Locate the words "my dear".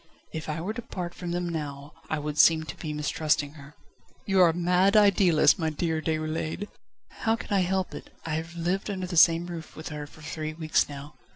5.59-6.01